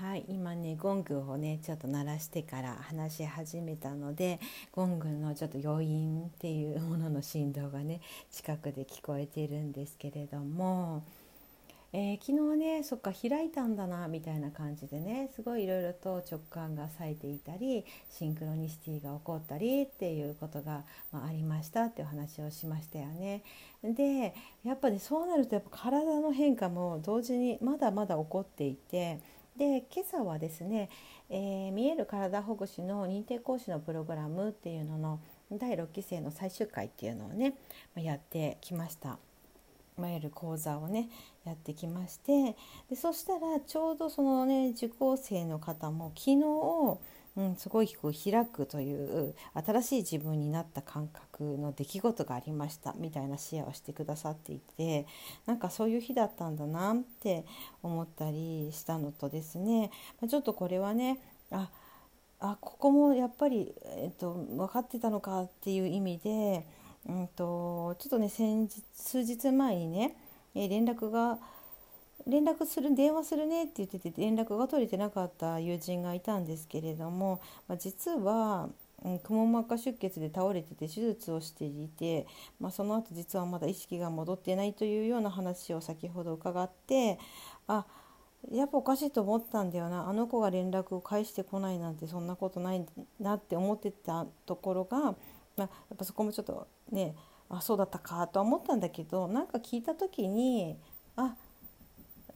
[0.00, 4.38] はい今ねゴングをねちょっと鳴らしてから話し始めたので
[4.70, 11.02] ゴングのちょっと余韻っていうものの振動がね近くで聞こえているんですけれども、
[11.92, 23.42] えー、昨日ねそっか開いたんだなみたいな感じでねすごいいろいろと直感が冴えていたりシンクロニシティが起こったりっていうことが、まあ、ありましたっていう話をしましたよね。
[23.82, 29.18] でやっぱりそうなるとやっぱ体の変化も同時にまだまだ起こっていて。
[29.58, 30.88] で今朝はですね、
[31.28, 35.20] えー、見える体ほぐしの認定講師のプログラムっていうのの
[35.50, 37.54] 第6期生の最終回っていうのをね
[37.96, 39.18] やってきました。
[39.98, 41.08] いわゆる講座をね
[41.44, 42.54] やってきまして
[42.88, 46.98] でそしたらちょうどそのね受講生の方も昨日
[47.36, 55.06] うん、すごいこう開くという新しい自分になった感覚の出来事がありましたみたいなシェアをしてくださっていて
[55.46, 57.44] なんかそういう日だったんだなって
[57.82, 59.90] 思ったりしたのとですね
[60.28, 61.20] ちょっとこれはね
[61.52, 61.70] あ
[62.40, 66.64] あここもやっぱり、えっと、分かってたのかっていう意味で、
[67.08, 70.16] うんと、ちょっとね先日数日前にね、
[70.54, 71.38] 連絡が
[72.26, 78.68] 連絡する電話するねって言ってて連絡が取れてなかった友人がいたんですけれども、まあ、実は、
[79.04, 82.26] うん、くも膜下出血で倒れてて手術をしていて、
[82.60, 87.18] まあ、その後実はまだ意識が戻ってないというような話を先ほど伺って
[87.66, 87.86] あ
[88.52, 92.86] やっぱおかしいと思ったんだよなあの子が連絡を返してこないなんてそんなことない
[93.20, 95.14] なって思ってたところが、ま
[95.58, 97.14] あ、やっぱそこもちょっとね
[97.48, 100.76] あそうだったかとは思ったんだけどなんか聞いた時に
[101.16, 101.34] あ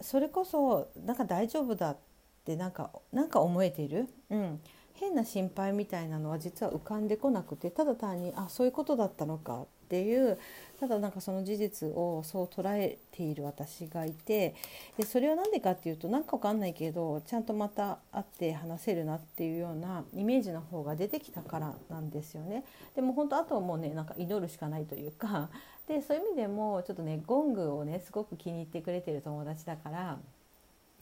[0.00, 1.96] それこそなんか大丈夫だっ
[2.44, 4.60] てなんかなんか思えている、うん、
[4.94, 10.38] 変な心配みたいなのは実は浮かんでこなくてただ単にあそういうことだったのかっていう
[10.78, 14.54] ただなんかその事実をそう捉えている私がいて
[14.98, 22.64] でそれは何でかっていうと何か分かんないけどちゃんとまた会って話せるなっていうようなイメージの方が出てきたからなんですよね。
[22.94, 25.48] でも本当あとはもうねなんか祈るしかないというか
[25.88, 30.18] でそういう意味でもちょっとねゴングをねすごく気に入ってくれてる友達だから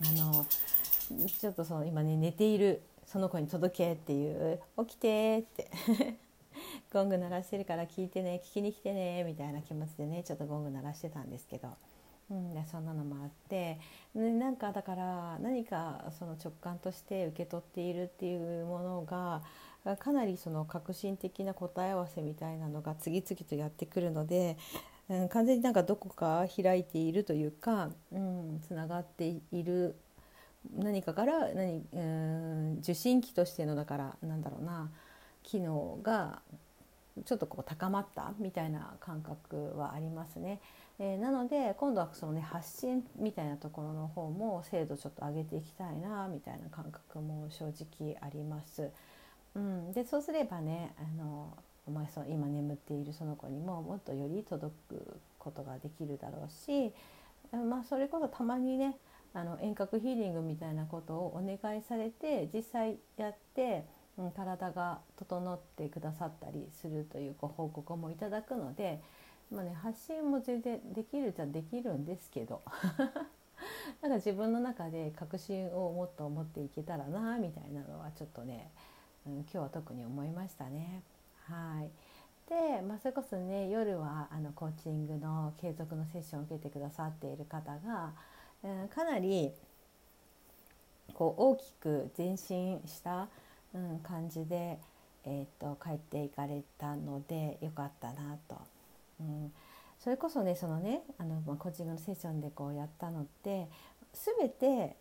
[0.00, 0.44] あの
[1.26, 5.70] ちょっとその今ね寝ているその子に届けっていう「起きて」って
[6.94, 11.68] ゴング鳴らしてるから聞いてね聞きに来てねみたいな気持ちでねちょっとゴング鳴らしてたんですけど、
[12.30, 13.80] うん、そんなのもあって。
[14.14, 19.42] なんかだから何かその直感として受け取っているっていうものが
[19.96, 24.56] かなりその革新的な答え合わせみたいなのが次々とやってくるので、
[25.08, 29.96] うん、完全になんかどこか開いているというか、うん、つながっている。
[30.78, 34.90] 何かから何、うん、受信機としてのだからなんだろうな
[35.42, 36.40] 機能が
[37.24, 40.60] ちょっとこう高まったみたいな感覚はありますね。
[40.98, 48.90] えー、なので今度はそのね発信みたいなところの方も精度ちょっと上げていきたいなみたいな感覚も正直あります。
[49.54, 56.92] うん、でそうすればねあのお前その今眠っているその子にももっとより届くことができるだろうし、
[57.52, 58.96] まあ、それこそたまにね
[59.34, 63.84] あの遠隔ヒーリングみたいなことをお願いされて実際やって、
[64.18, 69.00] うん、体が整ってくださったりするというご報告もいただくので、
[69.50, 72.62] まあね、発信も全然できるじゃできるんですけど
[74.00, 78.70] なんか自分の中で確信をもっと持っていけたらなみたいなのはちょっとね
[79.26, 81.02] うん、今日は特に思いましたね。
[81.46, 81.90] はい
[82.48, 88.12] で、まあ、それこそね夜はあのコーチングの継続のセッションを受けてくださっている方が、
[88.62, 89.50] えー、かなり
[91.14, 93.28] こう大きく前進した、
[93.74, 94.78] うん、感じで、
[95.24, 98.56] えーと、帰っていかれたのでよかったなと。
[99.20, 99.52] うん
[100.04, 103.68] それこそねそのねあの、まあ、コーチングのセッションでこうやったのって
[104.12, 104.96] 全て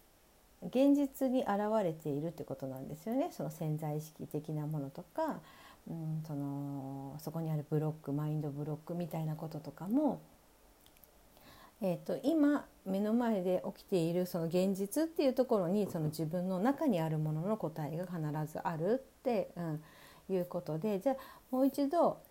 [0.61, 1.49] 現実に現
[1.83, 5.39] れているってことなんですよねその潜在意識的なものとか、
[5.89, 10.21] うん、そのそこにあるブロックマインドブロックみたいなこととかも、
[11.85, 19.81] えーと、今目の前で起きているその現実っていうところにその自分の中にあるものの答えが必ずあるって、うん、
[20.33, 21.15] いうことでじゃあ
[21.51, 22.21] もう一度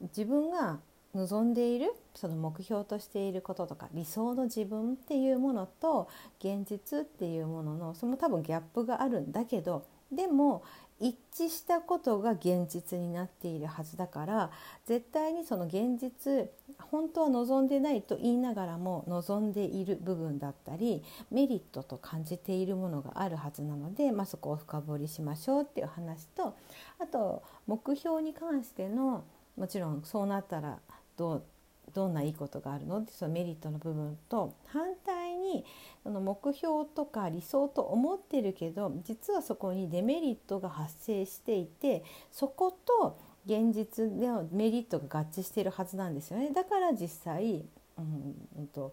[0.00, 0.78] 自分が
[1.14, 6.08] 望んでいるその目標としていることとか理想の自分っていうものと
[6.38, 10.62] 現実っていうもののその多分ギャップがあるんだけどでも
[11.00, 14.50] 一致したことが現実になっているはずだから
[14.84, 26.54] 絶対にその現実本当は望んでないと言いながらも望んでいる部分だったりメリットと感じているものがあるはずなので、まあ、そこを深掘りしましょうっていう話と
[26.98, 29.24] あと目標に関しての
[29.56, 30.78] もちろんそうなったら
[31.16, 31.42] どう
[31.92, 35.64] どんないいことがあるのってそのメリットの部分と反対に
[36.02, 46.50] その目標とか理想と思ってるけど実はそこにデメリットが発生していてそこと現実でのメリットが合致しているはずなんですよね。
[46.50, 47.64] だから実際、
[47.98, 48.92] うん、うんと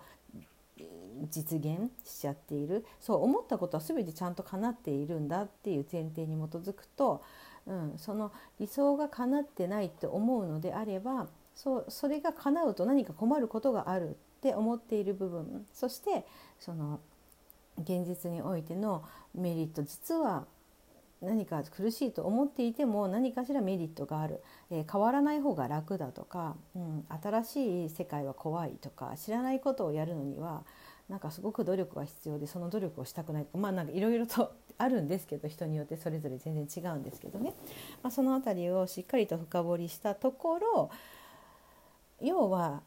[1.29, 2.85] 実現しちゃっている。
[2.99, 7.23] そう思ったことは全てちゃんと叶っているんだっていう前提に基づくと、
[7.65, 11.27] うん、その理想が叶ってないって思うのであれば
[11.57, 15.65] そうそれが叶うと何か困ることがあるって思っている部分。
[15.73, 16.25] そして
[16.59, 16.99] その
[17.79, 20.45] 現実においてのメリット実は
[21.21, 30.63] 何か苦しいと思っていても何かしらメリットがある、えー、変わらない方が楽だとか、うん、新しい世界は怖いとか知らないことをやるのには
[31.09, 37.53] なんかすごく努力が必要でその努力をしたくないとかまあなんかいろいろと あるんですけど人によってそれぞれ全然違うんですけどね、
[38.03, 40.91] まあ、その辺りをしっかりと深掘りしたところ
[42.21, 42.81] 要は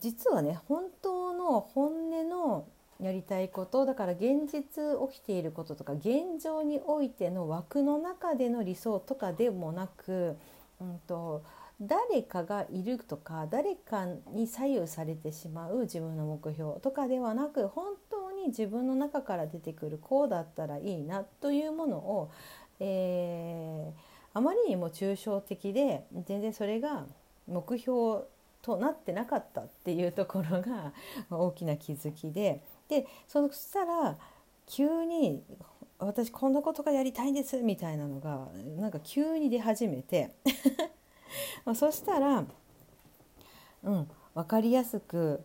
[0.00, 2.66] 実はね本当の本音の
[3.00, 10.36] やりたいことだから現実起きていることとか現状においての枠の中での理想とかでもなく、
[10.80, 11.42] うんと、
[11.80, 22.30] 誰かがいるとか誰かに左右されてしまう自分の目標とかではなく本当に自分の中から出てくるこうだったらいいなというものを、
[22.78, 27.06] えー、あまりにも抽象的で全然それが
[27.48, 28.22] 目標
[28.64, 30.94] となってなかったっていうところが
[31.30, 34.16] 大きな気づきででそしたら
[34.66, 35.44] 急に
[36.00, 40.34] 「私こんなことがやりたいんです」みたいなのがなんか急に出始めて
[41.66, 42.46] まそしたら
[43.82, 45.44] うん分かりやすく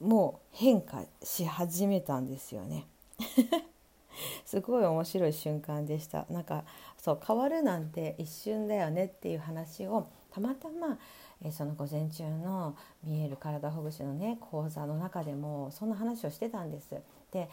[0.00, 2.88] もう変化し始めたんですよね。
[4.44, 6.64] すごい面白い瞬間でしたなんか
[6.96, 10.98] そう変わるなんて一瞬だよねっていう話をたまたま
[11.42, 16.90] えその午前中の見える体ほぐしのね講座の中でもそんな話をしてたんです。
[17.32, 17.48] で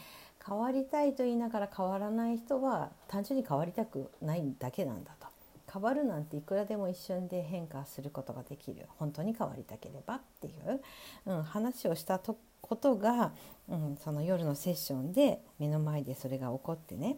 [0.46, 5.26] 変わりたいと言いながら変わらない人は単純に変わりたくないだけなんだと。
[5.72, 10.80] 変わるなんていくらでも一瞬で変化することができる本当に変わりたければっていう、
[11.26, 13.32] うん、話をしたとことが、
[13.68, 17.16] うん、その夜のセッションで目の前でそれが起こってね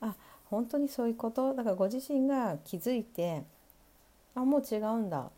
[0.00, 1.54] あ本当にそういうこと？
[1.54, 3.44] だからご自身が気づいて
[4.34, 5.30] あもう違うんだ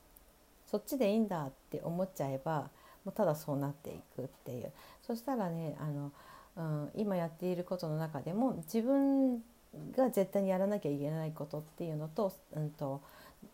[0.71, 2.71] そっちでいいんだって思っちゃえば
[3.05, 4.73] もうただそうなっていくっていう。
[5.03, 6.13] そしたらねあの、
[6.57, 9.43] うん、今やっていることの中でも自分
[9.97, 13.01] が絶対にやらなきゃいけないことっていうのと,、うんと、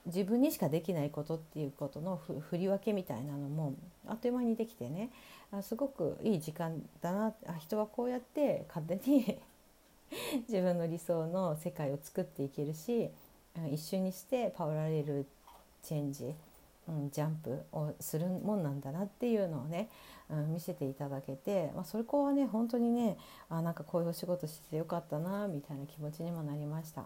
[0.06, 2.20] 自分にしかできないことっていうことの
[2.50, 3.75] 振り分けみたいなのも
[4.06, 5.11] あっという間にできてね
[5.50, 9.38] あすごくいい時間だなあ人はこうやって勝手に
[10.49, 13.11] 自分の理想の世界を作っていけるし
[13.70, 15.26] 一瞬にしてパワーラレル
[15.82, 16.35] チェンジ
[16.88, 19.88] うん、ジャンプをするもんなんだなっていうのをね、
[20.31, 23.17] うん、見せていただけて、まあ、それこはね本当にね
[23.49, 27.05] あなんかこういうお仕事しててよかったなみたいな気持ちにもなりました。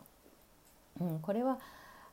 [1.00, 1.58] うん、これは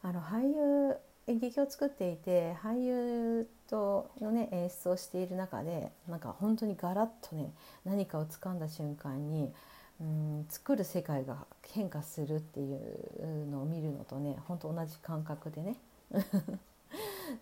[0.02, 0.98] あの俳優
[1.28, 7.54] 演劇を作っていて俳優とのね演出をしている中でなんか本当にガラッとね
[7.86, 9.54] 何かを掴んだ瞬間に
[10.02, 15.78] うん作る世界が変化するっていうのを見るのとね本当同じ感覚でね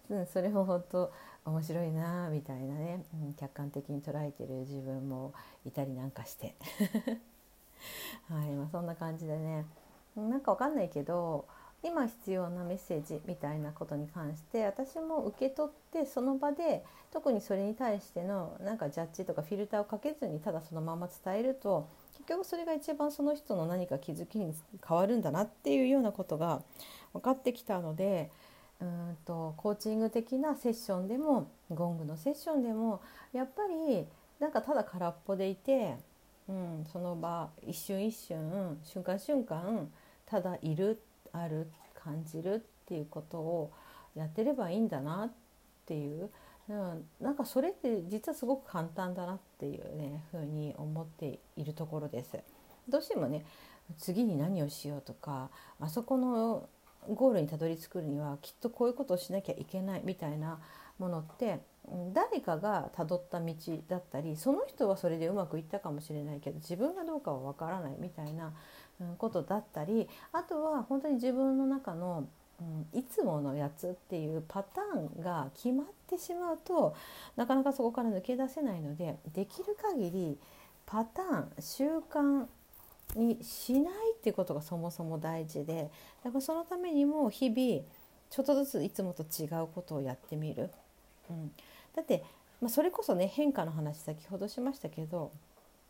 [0.10, 1.12] うん、それも本当
[1.46, 5.34] 面白いなみたいなね、うん、客観的に捉えてる自分も
[5.66, 6.56] いたりなんかして。
[8.30, 9.66] はいまあ、そんな感じでね。
[10.16, 11.46] なんかわかんないけど
[11.84, 24.54] 今必要なメッセージみたいなことに関して私も受け取ってその場で特にそれに対してのなんかジャッジとかフィルターをかけずにただそのまま伝えると結局それが一番その人の何か気づきに
[24.88, 26.62] 変わるんだなっていうようなことが
[27.14, 28.30] 分かってきたので
[28.82, 34.06] うんとコーチング的なセッションでもゴングのセッションでもやっぱり
[34.40, 35.98] なんかただ空っぽでいて、
[36.50, 39.88] うん、その場一瞬一瞬瞬間瞬間
[40.26, 41.00] ただいる
[41.32, 43.72] ある感じるっていうことを
[44.16, 45.32] やってればいいんだなっ
[45.86, 46.30] ていう、
[46.68, 52.40] うん、なんかそれって実はすごく簡単だなっていうね風に思っているところです。
[52.90, 53.46] どうしてもね
[53.98, 56.68] 次に何をしようとかあそこの
[57.10, 60.60] ゴールにたどり着くにはきっとこういうことをしなきゃいけないみたいな
[61.00, 61.60] ものって
[62.14, 63.54] 誰かがたどった道
[63.88, 68.54] だったりその人はそれでうまくいったかもしれないけど自分がどうかはわからないみたいな
[69.18, 72.28] ことだったりあとは本当に自分の中の、
[72.60, 72.64] う
[72.96, 76.96] ん、いつものやつっていうパターンが決まってしまうと
[77.36, 80.38] なかなかそこから抜け出せないのでできる限り
[80.86, 82.46] パターン習慣
[83.16, 85.90] にしないっていうことがそもそも大事で
[86.24, 87.84] だからそのためにも日々
[88.30, 90.70] ちょっとずついつもと違うことをやってみる。
[91.30, 91.52] うん、
[91.96, 92.24] だって、
[92.62, 95.32] まあ、それこそね変化の話先ほどしましたけど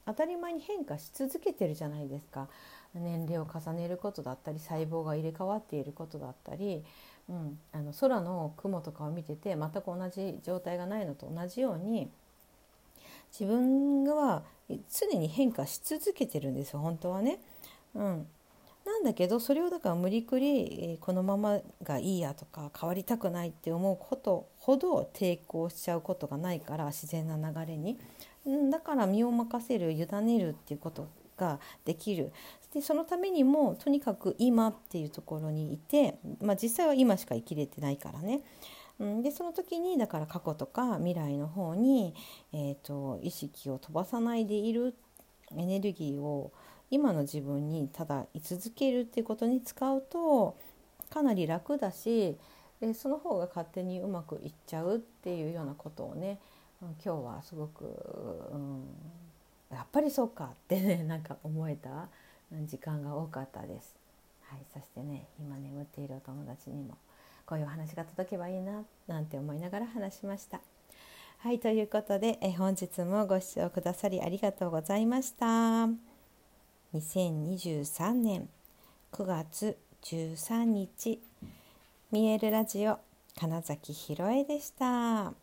[0.06, 2.48] 当たり前に変化し続けてるじゃないですか。
[2.94, 6.84] 年齢を重ねることだったり細胞が入れ替わっていることだったり、
[7.30, 12.12] うん、あの空の雲とかを見てて全く同じ状態がないのと同じように
[13.32, 14.44] 自分は
[14.90, 17.40] 常に変化し続けてるんですよ本当はね。
[17.96, 18.28] うん、
[18.86, 28.00] なんだけどそれをだから無理くりこのままがいいやとか変わりたくないって思うことほど抵抗しちゃうことがないから自然な流れに。
[28.72, 31.08] だから身を任せる委ねるっていうこと
[31.38, 32.32] ができる
[32.74, 38.42] でそのためにもとにかく今っていうところにいて、まあ、実際は今しか生きれてないからね。
[39.24, 42.14] でその時にだから過去とか未来の方に、
[42.54, 44.96] えーと意識を飛ばさないでいる
[45.58, 46.52] エネルギーを
[46.90, 50.58] 今の自分にただ居続けるっていうことに使うと
[51.10, 52.38] かなり楽だし
[52.82, 56.40] でその方が勝手にうまくいっちゃうっていうようなことをね
[56.82, 57.86] 今日はすごく、
[58.52, 58.84] うん、
[59.72, 62.10] やっぱりそうかってね なんか思えた
[62.66, 63.96] 時間が多かったです。
[64.42, 66.98] はい、そしてね今眠っているお友達にも
[67.52, 70.62] こういうお話が届けばいいななんて思いながら話しました。
[71.40, 75.90] はいということでえ本日もご視聴くださりありがとうございました。
[76.94, 78.48] 2023年
[79.12, 81.20] 9月13日
[82.10, 83.00] 見えるラジオ
[83.36, 85.34] 金崎ひろえでした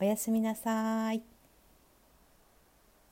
[0.00, 1.31] おやすみなさい